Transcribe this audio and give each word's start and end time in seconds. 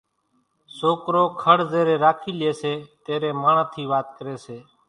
سوڪرو 0.77 1.23
کڙ 1.41 1.57
زيرين 1.71 2.01
راکي 2.05 2.31
لئي 2.39 2.51
سي 2.61 2.73
تيرين 3.05 3.35
ماڻۿان 3.43 3.67
ٿِي 3.73 3.83
وات 3.91 4.07
ڪري 4.17 4.35
سي 4.45 4.57